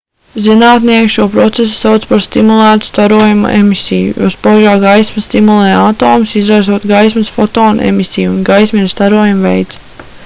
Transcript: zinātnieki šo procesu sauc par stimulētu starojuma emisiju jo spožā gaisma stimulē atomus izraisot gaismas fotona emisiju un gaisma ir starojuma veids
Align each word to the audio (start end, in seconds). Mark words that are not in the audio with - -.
zinātnieki 0.43 1.09
šo 1.15 1.25
procesu 1.33 1.75
sauc 1.79 2.07
par 2.13 2.23
stimulētu 2.27 2.87
starojuma 2.87 3.51
emisiju 3.57 4.15
jo 4.23 4.31
spožā 4.37 4.73
gaisma 4.85 5.25
stimulē 5.27 5.69
atomus 5.83 6.35
izraisot 6.43 6.91
gaismas 6.95 7.33
fotona 7.39 7.89
emisiju 7.93 8.35
un 8.39 8.43
gaisma 8.51 8.83
ir 8.87 8.91
starojuma 8.99 9.47
veids 9.51 10.07